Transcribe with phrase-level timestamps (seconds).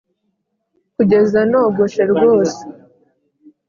[0.95, 2.59] kugeza nogoshe rwose,